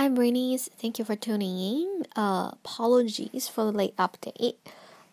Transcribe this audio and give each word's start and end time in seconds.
Hi, 0.00 0.08
Brainies. 0.08 0.70
Thank 0.80 0.98
you 0.98 1.04
for 1.04 1.14
tuning 1.14 1.58
in. 1.58 2.06
Uh, 2.16 2.52
apologies 2.54 3.48
for 3.48 3.64
the 3.64 3.70
late 3.70 3.94
update. 3.98 4.54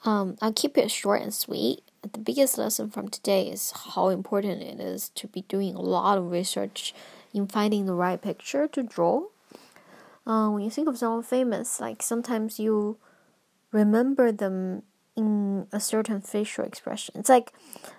Um, 0.05 0.37
I'll 0.41 0.53
keep 0.53 0.77
it 0.77 0.89
short 0.89 1.21
and 1.21 1.33
sweet. 1.33 1.83
The 2.09 2.19
biggest 2.19 2.57
lesson 2.57 2.89
from 2.89 3.09
today 3.09 3.49
is 3.49 3.73
how 3.93 4.07
important 4.07 4.63
it 4.63 4.79
is 4.79 5.09
to 5.15 5.27
be 5.27 5.41
doing 5.49 5.75
a 5.75 5.81
lot 5.81 6.17
of 6.17 6.31
research 6.31 6.95
in 7.33 7.47
finding 7.47 7.85
the 7.85 7.95
right 7.95 8.21
picture 8.21 8.65
to 8.65 8.81
draw. 8.81 9.23
Uh, 10.25 10.51
when 10.51 10.63
you 10.63 10.69
think 10.69 10.87
of 10.87 10.97
someone 10.97 11.21
famous, 11.21 11.81
like 11.81 12.01
sometimes 12.01 12.57
you 12.57 12.95
remember 13.73 14.31
them 14.31 14.83
in 15.17 15.67
a 15.73 15.81
certain 15.81 16.21
facial 16.21 16.63
expression. 16.63 17.15
It's 17.17 17.27
like 17.27 17.51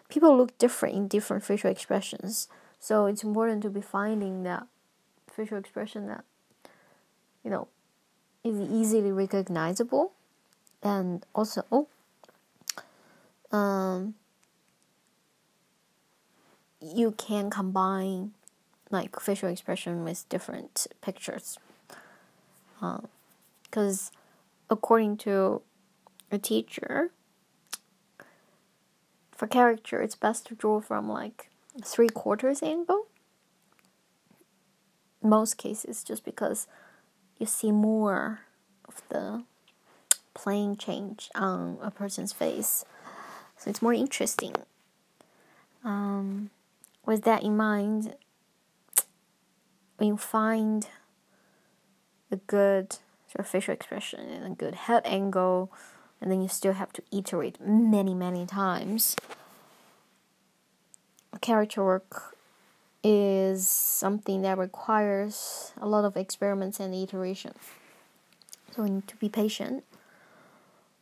people 0.09 0.35
look 0.35 0.57
different 0.57 0.97
in 0.97 1.07
different 1.07 1.45
facial 1.45 1.71
expressions. 1.71 2.49
So 2.81 3.05
it's 3.05 3.23
important 3.23 3.63
to 3.65 3.69
be 3.69 3.83
finding 3.83 4.43
that 4.45 4.67
facial 5.31 5.59
expression 5.59 6.07
that 6.07 6.25
you 7.45 7.51
know 7.51 7.69
is 8.45 8.59
easily 8.71 9.13
recognizable. 9.13 10.13
And 10.83 11.25
also 11.35 11.89
um 13.51 14.15
you 16.81 17.13
can 17.13 17.51
combine 17.51 18.33
like 18.91 19.19
facial 19.21 19.49
expression 19.49 20.05
with 20.05 20.29
different 20.29 20.87
pictures. 21.03 21.59
Because 22.81 24.11
um, 24.13 24.19
according 24.71 25.17
to 25.19 25.63
a 26.31 26.39
teacher 26.39 27.11
for 29.33 29.47
character 29.47 30.01
it's 30.01 30.15
best 30.15 30.47
to 30.47 30.55
draw 30.55 30.81
from 30.81 31.09
like 31.09 31.51
three 31.85 32.09
quarters 32.09 32.63
angle. 32.63 33.07
Most 35.21 35.57
cases 35.57 36.05
just 36.05 36.25
because 36.25 36.69
you 37.39 37.47
see 37.47 37.73
more 37.73 38.41
of 38.87 39.03
the 39.09 39.45
plane 40.35 40.77
change 40.77 41.31
on 41.35 41.79
a 41.83 41.91
person's 41.91 42.33
face. 42.33 42.85
So 43.57 43.71
it's 43.71 43.83
more 43.83 43.93
interesting. 43.93 44.55
Um, 45.85 46.51
with 47.05 47.23
that 47.23 47.43
in 47.43 47.57
mind 47.57 48.15
when 49.97 50.09
you 50.09 50.17
find 50.17 50.89
a 52.31 52.37
good 52.37 52.93
sort 53.27 53.41
of 53.41 53.49
facial 53.49 53.75
expression 53.75 54.21
and 54.21 54.47
a 54.47 54.55
good 54.55 54.75
head 54.75 55.03
angle 55.07 55.73
and 56.21 56.31
then 56.31 56.43
you 56.43 56.49
still 56.49 56.75
have 56.75 56.93
to 56.93 57.03
iterate 57.11 57.61
many 57.61 58.15
many 58.15 58.45
times 58.45 59.17
character 61.41 61.85
work 61.85 62.37
is 63.03 63.67
something 63.67 64.43
that 64.43 64.59
requires 64.59 65.73
a 65.81 65.87
lot 65.87 66.05
of 66.05 66.17
experiments 66.17 66.81
and 66.81 66.95
iteration. 66.95 67.53
So 68.75 68.83
we 68.83 68.91
need 68.91 69.09
to 69.09 69.17
be 69.17 69.29
patient. 69.29 69.85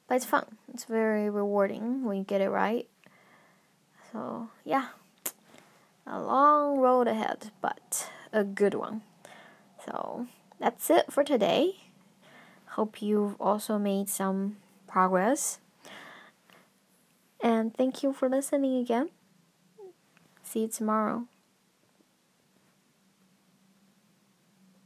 But 0.08 0.17
it's 0.17 0.24
fun. 0.24 0.47
It's 0.72 0.84
very 0.84 1.28
rewarding 1.28 2.05
when 2.05 2.19
you 2.19 2.24
get 2.24 2.41
it 2.41 2.50
right. 2.50 2.86
So, 4.12 4.48
yeah. 4.64 4.89
A 6.06 6.20
long 6.20 6.78
road 6.78 7.08
ahead, 7.08 7.50
but 7.61 8.08
a 8.33 8.44
good 8.44 8.74
one. 8.74 9.02
So, 9.84 10.28
that's 10.61 10.89
it 10.91 11.12
for 11.12 11.24
today. 11.24 11.77
Hope 12.70 13.02
you've 13.02 13.41
also 13.41 13.78
made 13.78 14.08
some 14.08 14.58
progress. 14.86 15.58
And 17.41 17.74
thank 17.74 18.02
you 18.02 18.12
for 18.12 18.28
listening 18.28 18.78
again. 18.78 19.11
See 20.42 20.61
you 20.61 20.69
tomorrow. 20.69 21.27